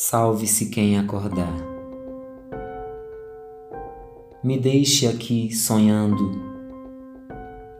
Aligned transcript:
Salve-se 0.00 0.66
quem 0.66 0.96
acordar. 0.96 1.52
Me 4.44 4.56
deixe 4.56 5.08
aqui 5.08 5.52
sonhando, 5.52 6.40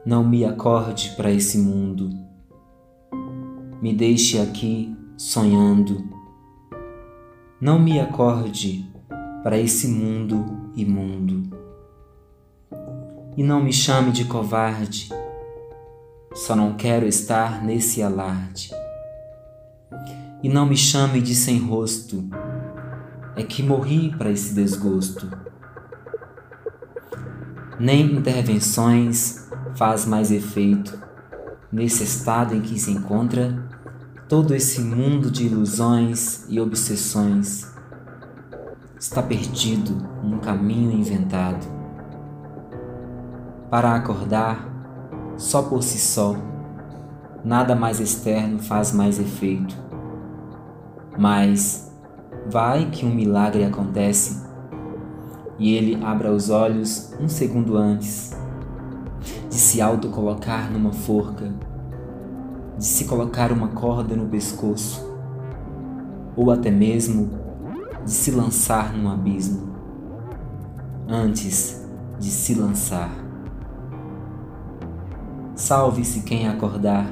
não 0.05 0.25
me 0.25 0.45
acorde 0.45 1.15
para 1.17 1.31
esse 1.31 1.59
mundo. 1.59 2.11
Me 3.81 3.95
deixe 3.95 4.41
aqui 4.41 4.93
sonhando, 5.17 6.09
não 7.61 7.79
me 7.79 8.01
acorde 8.01 8.85
para 9.45 9.57
esse 9.57 9.87
mundo 9.87 10.73
imundo. 10.75 11.57
E 13.37 13.45
não 13.45 13.63
me 13.63 13.73
chame 13.73 14.11
de 14.11 14.25
covarde, 14.25 15.09
só 16.35 16.57
não 16.57 16.75
quero 16.75 17.07
estar 17.07 17.65
nesse 17.65 18.03
alarde 18.03 18.77
e 20.43 20.49
não 20.49 20.67
me 20.67 20.77
chame 20.77 21.21
de 21.21 21.35
sem 21.35 21.59
rosto, 21.59 22.25
é 23.35 23.43
que 23.43 23.63
morri 23.63 24.15
para 24.17 24.31
esse 24.31 24.55
desgosto. 24.55 25.29
Nem 27.79 28.13
intervenções 28.13 29.49
faz 29.75 30.07
mais 30.07 30.31
efeito 30.31 30.99
nesse 31.71 32.05
estado 32.05 32.55
em 32.55 32.61
que 32.61 32.79
se 32.79 32.91
encontra 32.91 33.69
todo 34.29 34.55
esse 34.55 34.81
mundo 34.81 35.31
de 35.31 35.47
ilusões 35.47 36.45
e 36.49 36.61
obsessões. 36.61 37.73
Está 38.99 39.23
perdido 39.23 39.93
num 40.23 40.39
caminho 40.39 40.93
inventado. 40.93 41.67
Para 43.71 43.95
acordar, 43.95 44.67
só 45.37 45.63
por 45.63 45.83
si 45.83 45.99
só, 45.99 46.35
nada 47.45 47.75
mais 47.75 48.01
externo 48.01 48.59
faz 48.59 48.93
mais 48.93 49.21
efeito 49.21 49.88
mas 51.19 51.93
vai 52.49 52.89
que 52.91 53.05
um 53.05 53.13
milagre 53.13 53.65
acontece 53.65 54.47
e 55.59 55.75
ele 55.75 56.03
abra 56.05 56.33
os 56.33 56.49
olhos 56.49 57.13
um 57.21 57.29
segundo 57.29 57.77
antes 57.77 58.33
de 59.49 59.57
se 59.57 59.81
autocolocar 59.83 60.71
numa 60.71 60.93
forca, 60.93 61.53
de 62.79 62.85
se 62.85 63.07
colocar 63.07 63.51
uma 63.51 63.69
corda 63.69 64.15
no 64.15 64.29
pescoço, 64.29 65.13
ou 66.37 66.53
até 66.53 66.71
mesmo 66.71 67.31
de 68.05 68.13
se 68.13 68.31
lançar 68.31 68.93
num 68.93 69.11
abismo, 69.11 69.75
antes 71.09 71.85
de 72.21 72.31
se 72.31 72.55
lançar. 72.55 73.11
Salve-se 75.57 76.21
quem 76.21 76.47
acordar, 76.47 77.11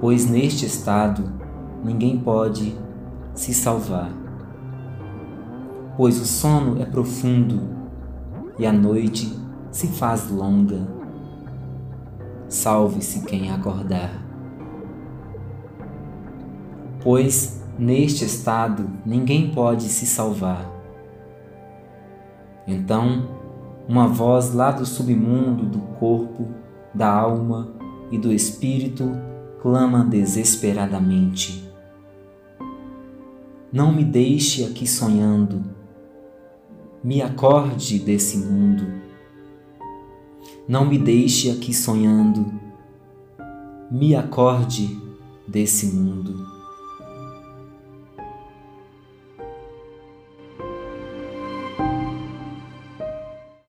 pois 0.00 0.28
neste 0.28 0.66
estado 0.66 1.45
ninguém 1.84 2.18
pode 2.18 2.76
se 3.34 3.52
salvar. 3.52 4.10
Pois 5.96 6.20
o 6.20 6.26
sono 6.26 6.80
é 6.80 6.84
profundo 6.84 7.60
e 8.58 8.66
a 8.66 8.72
noite 8.72 9.38
se 9.70 9.88
faz 9.88 10.30
longa. 10.30 10.86
Salve-se 12.48 13.24
quem 13.24 13.50
acordar. 13.50 14.10
Pois 17.02 17.62
neste 17.78 18.24
estado 18.24 18.88
ninguém 19.04 19.50
pode 19.52 19.84
se 19.84 20.06
salvar. 20.06 20.70
Então, 22.66 23.28
uma 23.88 24.08
voz 24.08 24.52
lá 24.52 24.70
do 24.70 24.84
submundo 24.84 25.66
do 25.66 25.78
corpo, 25.98 26.48
da 26.92 27.08
alma 27.08 27.68
e 28.10 28.18
do 28.18 28.32
espírito 28.32 29.12
clama 29.60 30.04
desesperadamente 30.04 31.65
não 33.72 33.92
me 33.92 34.04
deixe 34.04 34.64
aqui 34.64 34.86
sonhando. 34.86 35.64
Me 37.02 37.20
acorde 37.22 37.98
desse 37.98 38.38
mundo. 38.38 38.86
Não 40.68 40.84
me 40.84 40.98
deixe 40.98 41.50
aqui 41.50 41.74
sonhando. 41.74 42.52
Me 43.90 44.14
acorde 44.14 44.98
desse 45.46 45.86
mundo. 45.86 46.55